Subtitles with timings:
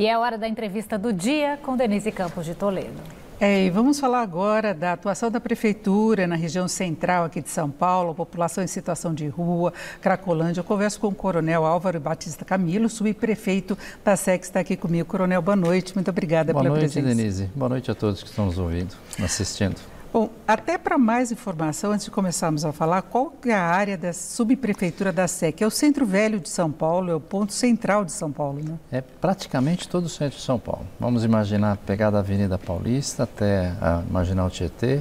[0.00, 2.98] E é hora da entrevista do dia com Denise Campos de Toledo.
[3.38, 7.70] É, e vamos falar agora da atuação da Prefeitura na região central aqui de São
[7.70, 10.60] Paulo, população em situação de rua, Cracolândia.
[10.60, 15.06] Eu converso com o Coronel Álvaro Batista Camilo, subprefeito da SEC, está aqui comigo.
[15.06, 17.02] Coronel, boa noite, muito obrigada boa pela noite, presença.
[17.02, 17.50] Boa noite, Denise.
[17.54, 19.76] Boa noite a todos que estão nos ouvindo, assistindo.
[20.12, 24.12] Bom, até para mais informação, antes de começarmos a falar, qual é a área da
[24.12, 25.62] subprefeitura da SEC?
[25.62, 28.76] É o centro velho de São Paulo, é o ponto central de São Paulo, né?
[28.90, 30.84] É praticamente todo o centro de São Paulo.
[30.98, 35.00] Vamos imaginar pegar da Avenida Paulista até a Marginal Tietê,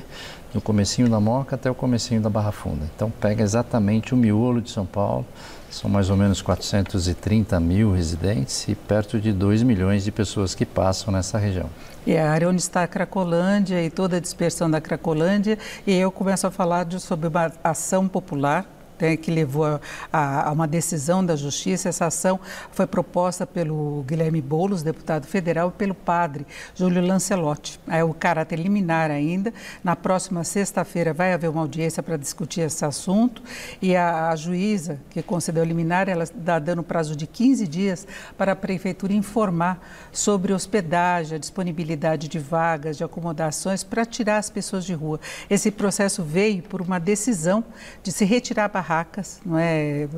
[0.53, 2.85] do comecinho da Moca até o comecinho da Barra Funda.
[2.95, 5.25] Então pega exatamente o miolo de São Paulo,
[5.69, 10.65] são mais ou menos 430 mil residentes e perto de 2 milhões de pessoas que
[10.65, 11.69] passam nessa região.
[12.07, 16.11] E a área onde está a Cracolândia e toda a dispersão da Cracolândia, e eu
[16.11, 18.65] começo a falar de, sobre uma ação popular
[18.99, 19.79] né, que levou a,
[20.11, 21.89] a, a, uma decisão da Justiça.
[21.89, 22.39] Essa ação
[22.71, 27.79] foi proposta pelo Guilherme Boulos, deputado federal, e pelo padre Júlio Lancelotti.
[27.87, 29.53] É o caráter liminar ainda.
[29.83, 33.41] Na próxima sexta-feira vai haver uma audiência para discutir esse assunto
[33.81, 38.53] e a, a juíza que concedeu liminar, ela está dando prazo de 15 dias para
[38.53, 39.79] a prefeitura informar
[40.11, 45.19] sobre hospedagem, a disponibilidade de vagas, de acomodações para tirar as pessoas de rua.
[45.49, 47.63] Esse processo veio por uma decisão
[48.03, 50.09] de se retirar a barracas, não é?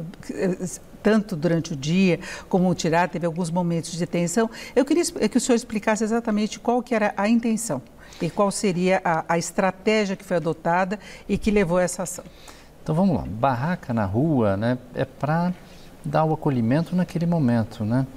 [1.04, 4.50] tanto durante o dia como tirar, teve alguns momentos de tensão.
[4.76, 7.82] Eu queria que o senhor explicasse exatamente qual que era a intenção
[8.22, 12.24] e qual seria a, a estratégia que foi adotada e que levou a essa ação.
[12.84, 15.54] Então vamos lá, barraca na rua né, é para
[16.04, 18.08] dar o acolhimento naquele momento, né?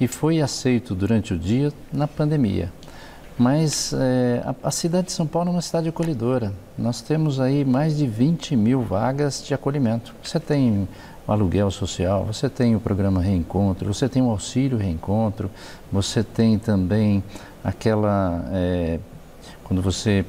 [0.00, 2.72] E foi aceito durante o dia na pandemia.
[3.36, 6.52] Mas é, a, a, cidade de São Paulo é uma cidade acolhedora.
[6.78, 10.14] Nós temos aí mais de 20 mil vagas de acolhimento.
[10.22, 10.88] Você tem
[11.26, 15.50] o aluguel social, você tem o programa Reencontro, você tem o auxílio Reencontro,
[15.90, 17.24] você tem também
[17.62, 18.44] aquela.
[18.52, 19.00] É,
[19.64, 20.24] quando você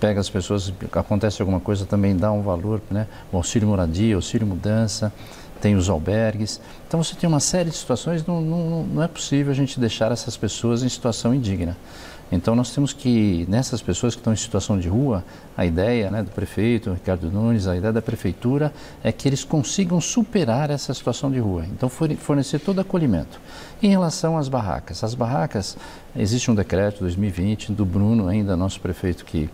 [0.00, 3.06] pega as pessoas, acontece alguma coisa, também dá um valor, né?
[3.30, 5.12] O auxílio moradia, auxílio mudança
[5.60, 6.60] tem os albergues.
[6.86, 10.12] Então você tem uma série de situações, não, não, não é possível a gente deixar
[10.12, 11.76] essas pessoas em situação indigna.
[12.30, 15.24] Então nós temos que, nessas pessoas que estão em situação de rua,
[15.56, 18.72] a ideia né, do prefeito, Ricardo Nunes, a ideia da prefeitura
[19.02, 21.64] é que eles consigam superar essa situação de rua.
[21.66, 23.40] Então fornecer todo acolhimento.
[23.80, 25.76] Em relação às barracas, as barracas,
[26.16, 29.48] existe um decreto 2020 do Bruno, ainda nosso prefeito que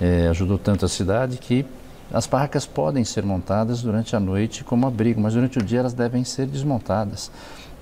[0.00, 1.66] é, ajudou tanto a cidade, que
[2.12, 5.92] as barracas podem ser montadas durante a noite como abrigo, mas durante o dia elas
[5.92, 7.30] devem ser desmontadas.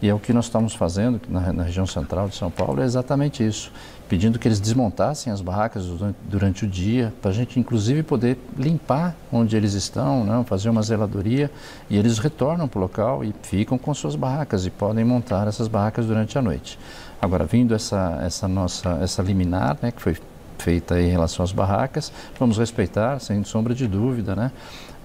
[0.02, 2.84] E é o que nós estamos fazendo na, na região central de São Paulo, é
[2.84, 3.70] exatamente isso
[4.08, 8.38] pedindo que eles desmontassem as barracas durante, durante o dia, para a gente inclusive poder
[8.56, 11.50] limpar onde eles estão, né, fazer uma zeladoria,
[11.88, 15.68] e eles retornam para o local e ficam com suas barracas e podem montar essas
[15.68, 16.78] barracas durante a noite.
[17.20, 20.16] Agora, vindo essa, essa nossa essa liminar, né, que foi
[20.64, 24.50] feita em relação às barracas, vamos respeitar, sem sombra de dúvida, né?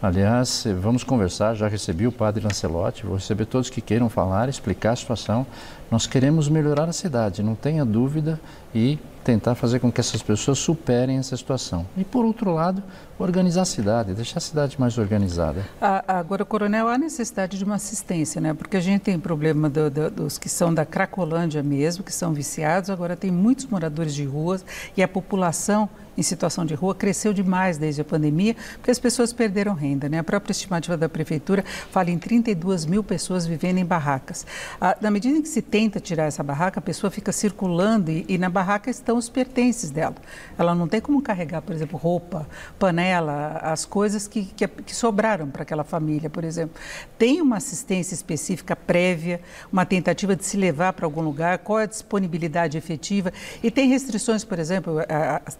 [0.02, 4.94] Aliás, vamos conversar, já recebi o padre Lancelotti, vou receber todos que queiram falar, explicar
[4.94, 5.46] a situação.
[5.92, 8.40] Nós queremos melhorar a cidade, não tenha dúvida,
[8.74, 11.86] e tentar fazer com que essas pessoas superem essa situação.
[11.98, 12.82] E, por outro lado,
[13.18, 15.66] organizar a cidade, deixar a cidade mais organizada.
[16.08, 18.54] Agora, Coronel, há necessidade de uma assistência, né?
[18.54, 22.34] Porque a gente tem problema do, do, dos que são da Cracolândia mesmo, que são
[22.34, 24.64] viciados, agora tem muitos moradores de ruas
[24.96, 25.90] e a população
[26.20, 30.10] em situação de rua cresceu demais desde a pandemia, porque as pessoas perderam renda.
[30.10, 30.20] Né?
[30.20, 34.46] A própria estimativa da prefeitura fala em 32 mil pessoas vivendo em barracas.
[34.80, 38.26] Ah, na medida em que se tenta tirar essa barraca, a pessoa fica circulando e,
[38.28, 40.16] e na barraca estão os pertences dela.
[40.58, 42.48] Ela não tem como carregar, por exemplo, roupa,
[42.78, 46.80] panela, as coisas que, que, que sobraram para aquela família, por exemplo.
[47.18, 49.42] Tem uma assistência específica prévia,
[49.72, 53.32] uma tentativa de se levar para algum lugar, qual é a disponibilidade efetiva
[53.64, 54.98] e tem restrições, por exemplo,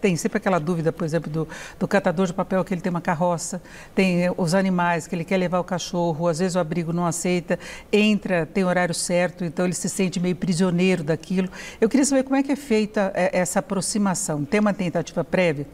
[0.02, 1.48] tem sempre aquela aquela dúvida, por exemplo, do,
[1.80, 3.62] do catador de papel que ele tem uma carroça,
[3.94, 7.06] tem eh, os animais que ele quer levar o cachorro, às vezes o abrigo não
[7.06, 7.60] aceita,
[7.94, 11.50] entra, tem horário certo, então ele se sente meio prisioneiro daquilo.
[11.80, 14.44] Eu queria saber como é que é feita eh, essa aproximação.
[14.44, 15.68] Tem uma tentativa prévia?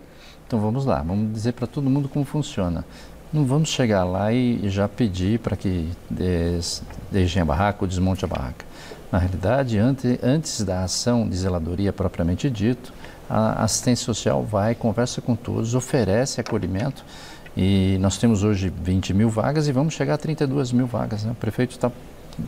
[0.46, 2.86] Então vamos lá, vamos dizer para todo mundo como funciona.
[3.34, 5.90] Não vamos chegar lá e já pedir para que
[7.12, 8.66] deixem a barraca ou desmonte a barraca.
[9.12, 12.94] Na realidade, antes, antes da ação de zeladoria propriamente dito,
[13.30, 17.04] a assistência social vai, conversa com todos, oferece acolhimento
[17.58, 21.24] e nós temos hoje 20 mil vagas e vamos chegar a 32 mil vagas.
[21.24, 21.32] Né?
[21.32, 21.92] O prefeito está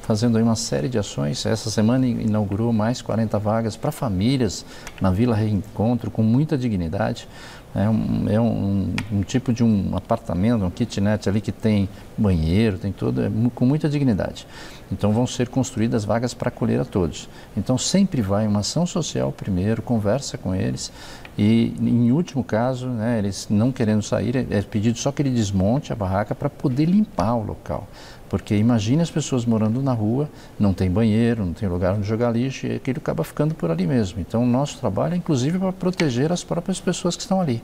[0.02, 1.46] fazendo aí uma série de ações.
[1.46, 4.66] Essa semana inaugurou mais 40 vagas para famílias
[5.00, 7.28] na Vila Reencontro, com muita dignidade.
[7.76, 11.88] É um, é um, um, tipo de um apartamento, um kitnet ali que tem
[12.18, 14.48] banheiro, tem tudo, é, com muita dignidade.
[14.92, 17.30] Então vão ser construídas vagas para acolher a todos.
[17.56, 20.92] Então sempre vai uma ação social primeiro, conversa com eles
[21.38, 25.30] e em último caso, né, eles não querendo sair, é, é pedido só que ele
[25.30, 27.88] desmonte a barraca para poder limpar o local.
[28.30, 30.30] Porque imagine as pessoas morando na rua,
[30.60, 33.88] não tem banheiro, não tem lugar onde jogar lixo e aquilo acaba ficando por ali
[33.88, 34.20] mesmo.
[34.20, 37.64] Então, nosso trabalho é inclusive para proteger as próprias pessoas que estão ali.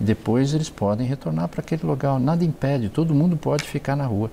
[0.00, 2.18] E depois eles podem retornar para aquele lugar.
[2.18, 4.30] Nada impede, todo mundo pode ficar na rua.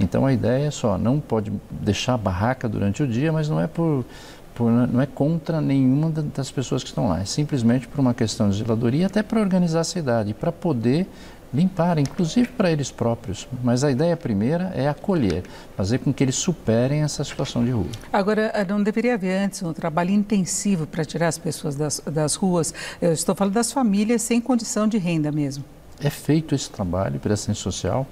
[0.00, 3.66] Então, a ideia é só, não pode deixar barraca durante o dia, mas não é
[3.66, 4.04] por,
[4.54, 7.20] por não é contra nenhuma das pessoas que estão lá.
[7.20, 11.06] É simplesmente por uma questão de zeladoria, até para organizar a cidade, para poder
[11.52, 13.48] limpar, inclusive para eles próprios.
[13.62, 15.42] Mas a ideia primeira é acolher,
[15.76, 17.86] fazer com que eles superem essa situação de rua.
[18.12, 22.34] Agora, eh, não deveria haver antes um trabalho intensivo para tirar as pessoas das, das
[22.34, 22.74] ruas?
[23.00, 25.64] Eu estou falando das famílias sem condição de renda mesmo.
[26.00, 28.06] É feito esse trabalho pela assistência social.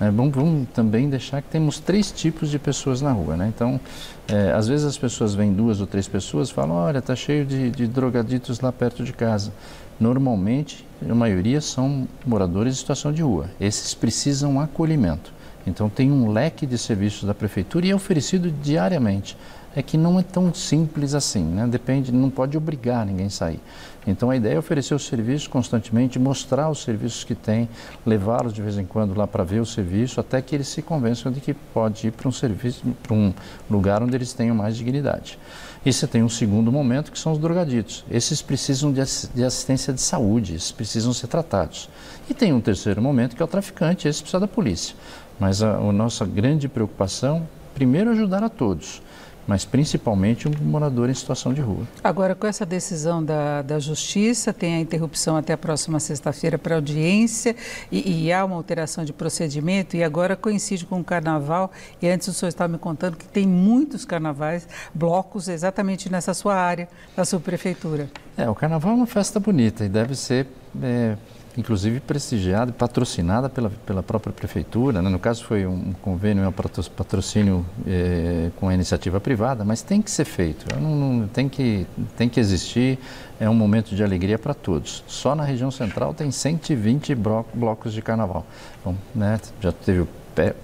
[0.00, 3.36] É, vamos, vamos, também deixar que temos três tipos de pessoas na rua.
[3.36, 3.52] Né?
[3.54, 3.80] Então,
[4.26, 7.44] é, às vezes as pessoas vêm duas ou três pessoas e falam: olha, está cheio
[7.44, 9.52] de, de drogaditos lá perto de casa.
[9.98, 13.48] Normalmente, a maioria são moradores em situação de rua.
[13.60, 15.32] Esses precisam acolhimento.
[15.66, 19.36] Então tem um leque de serviços da prefeitura e é oferecido diariamente.
[19.76, 21.66] É que não é tão simples assim, né?
[21.66, 23.60] Depende, não pode obrigar ninguém a sair.
[24.06, 27.68] Então a ideia é oferecer os serviços constantemente, mostrar os serviços que tem,
[28.06, 31.32] levá-los de vez em quando lá para ver o serviço, até que eles se convençam
[31.32, 33.32] de que pode ir para um serviço, para um
[33.68, 35.38] lugar onde eles tenham mais dignidade.
[35.84, 38.06] E você tem um segundo momento que são os drogaditos.
[38.10, 41.90] Esses precisam de, assistência de saúde, esses precisam ser tratados.
[42.28, 44.94] E tem um terceiro momento que é o traficante, esse precisa da polícia.
[45.38, 49.02] Mas a, a nossa grande preocupação, primeiro, é ajudar a todos
[49.46, 51.86] mas principalmente um morador em situação de rua.
[52.02, 56.76] Agora, com essa decisão da, da Justiça, tem a interrupção até a próxima sexta-feira para
[56.76, 57.54] audiência
[57.90, 61.70] e, e, há uma alteração de procedimento e agora coincide com o Carnaval
[62.00, 66.54] e antes o senhor estava me contando que tem muitos carnavais, blocos exatamente nessa sua
[66.54, 68.08] área, da sua prefeitura.
[68.36, 70.46] É, o Carnaval é uma festa bonita e deve ser
[70.82, 71.16] é,
[71.56, 75.00] inclusive prestigiada e patrocinada pela, pela própria prefeitura.
[75.00, 75.08] Né?
[75.08, 80.10] No caso foi um convênio, um patrocínio eh, com a iniciativa privada, mas tem que
[80.10, 81.86] ser feito, não, não, tem, que,
[82.16, 82.98] tem que existir,
[83.38, 85.04] é um momento de alegria para todos.
[85.06, 87.14] Só na região central tem 120
[87.54, 88.44] blocos de carnaval.
[88.84, 89.40] Bom, né?
[89.60, 90.08] Já teve o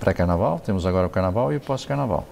[0.00, 2.26] pré-carnaval, temos agora o carnaval e o pós-carnaval.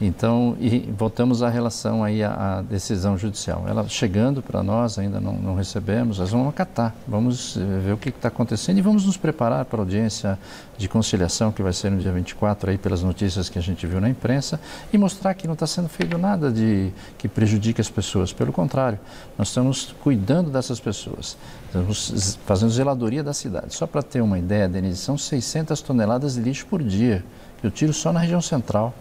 [0.00, 3.64] Então, e voltamos à relação aí à, à decisão judicial.
[3.68, 7.96] Ela chegando para nós, ainda não, não, recebemos, nós vamos acatar, vamos eh, ver o
[7.96, 10.36] que está acontecendo e vamos nos preparar para a audiência
[10.76, 14.00] de conciliação que vai ser no dia 24 aí pelas notícias que a gente viu
[14.00, 14.58] na imprensa
[14.92, 18.32] e mostrar que não está sendo feito nada de que prejudique as pessoas.
[18.32, 18.98] Pelo contrário,
[19.38, 21.36] nós estamos cuidando dessas pessoas,
[21.66, 23.72] estamos fazendo zeladoria da cidade.
[23.72, 27.24] Só para ter uma ideia, Denise, são 600 toneladas de lixo por dia.
[27.64, 28.94] Eu tiro só na região central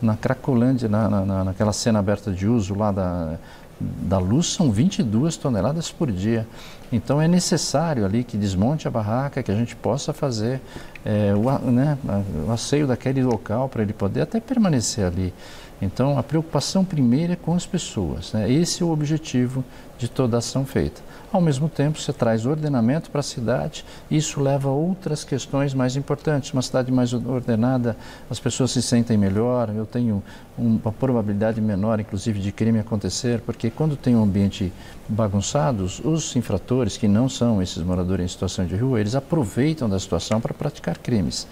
[0.00, 3.36] na Cracolândia, na, na, naquela cena aberta de uso lá da,
[3.78, 6.46] da luz, são 22 toneladas por dia.
[6.92, 10.60] Então é necessário ali que desmonte a barraca, que a gente possa fazer
[11.04, 11.98] é, o, né,
[12.46, 15.32] o asseio daquele local para ele poder até permanecer ali.
[15.80, 18.32] Então a preocupação primeira é com as pessoas.
[18.32, 18.50] Né?
[18.50, 19.64] Esse é o objetivo
[19.98, 21.00] de toda ação feita.
[21.32, 25.96] Ao mesmo tempo, você traz ordenamento para a cidade, isso leva a outras questões mais
[25.96, 26.52] importantes.
[26.52, 27.96] Uma cidade mais ordenada,
[28.30, 30.22] as pessoas se sentem melhor, eu tenho
[30.56, 34.72] uma probabilidade menor, inclusive, de crime acontecer, porque quando tem um ambiente
[35.08, 39.98] bagunçado, os infratores, que não são esses moradores em situação de rua, eles aproveitam da
[39.98, 41.46] situação para praticar crimes.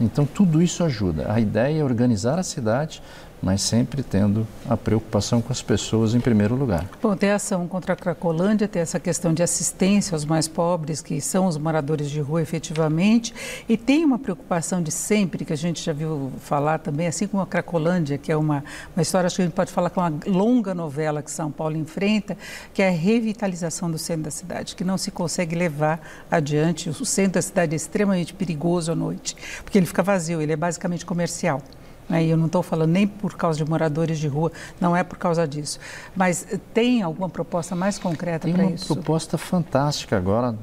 [0.00, 1.32] Então, tudo isso ajuda.
[1.32, 3.02] A ideia é organizar a cidade
[3.42, 6.88] mas sempre tendo a preocupação com as pessoas em primeiro lugar.
[7.00, 11.00] Bom, tem a ação contra a Cracolândia, tem essa questão de assistência aos mais pobres,
[11.00, 13.34] que são os moradores de rua efetivamente,
[13.68, 17.42] e tem uma preocupação de sempre, que a gente já viu falar também, assim como
[17.42, 18.64] a Cracolândia, que é uma,
[18.94, 21.50] uma história, acho que a gente pode falar que é uma longa novela que São
[21.50, 22.36] Paulo enfrenta,
[22.74, 26.90] que é a revitalização do centro da cidade, que não se consegue levar adiante.
[26.90, 30.56] O centro da cidade é extremamente perigoso à noite, porque ele fica vazio, ele é
[30.56, 31.62] basicamente comercial.
[32.08, 32.24] Né?
[32.24, 34.50] E eu não estou falando nem por causa de moradores de rua,
[34.80, 35.78] não é por causa disso.
[36.16, 38.86] Mas tem alguma proposta mais concreta para isso?
[38.86, 40.54] Tem uma proposta fantástica agora,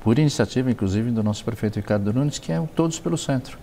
[0.00, 3.58] por iniciativa inclusive do nosso prefeito Ricardo Nunes, que é o Todos pelo Centro.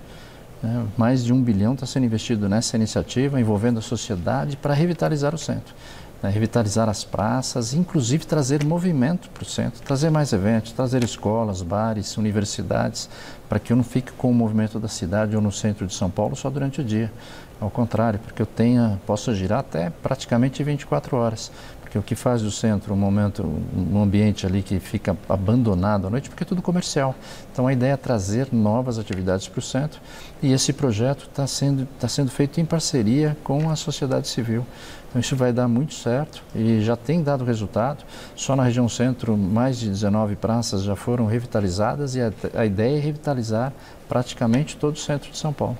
[0.63, 5.33] É, mais de um bilhão está sendo investido nessa iniciativa, envolvendo a sociedade para revitalizar
[5.33, 5.73] o centro
[6.21, 11.61] né, revitalizar as praças, inclusive trazer movimento para o centro, trazer mais eventos, trazer escolas,
[11.61, 13.09] bares, universidades,
[13.49, 16.09] para que eu não fique com o movimento da cidade ou no centro de São
[16.09, 17.11] Paulo só durante o dia.
[17.59, 21.51] Ao contrário, porque eu tenha, posso girar até praticamente 24 horas
[21.91, 23.43] porque o que faz do centro um momento,
[23.75, 27.13] um ambiente ali que fica abandonado à noite, porque é tudo comercial.
[27.51, 29.99] Então a ideia é trazer novas atividades para o centro
[30.41, 34.65] e esse projeto está sendo, tá sendo feito em parceria com a sociedade civil.
[35.09, 38.05] Então isso vai dar muito certo e já tem dado resultado.
[38.37, 42.99] Só na região centro, mais de 19 praças já foram revitalizadas e a, a ideia
[42.99, 43.73] é revitalizar
[44.07, 45.77] praticamente todo o centro de São Paulo.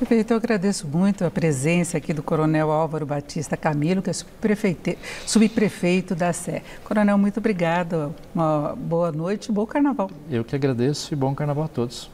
[0.00, 4.14] Prefeito, eu agradeço muito a presença aqui do Coronel Álvaro Batista Camilo, que é
[5.26, 6.62] subprefeito da Sé.
[6.82, 8.14] Coronel, muito obrigado.
[8.34, 10.10] Uma boa noite bom carnaval.
[10.30, 12.10] Eu que agradeço e bom carnaval a todos.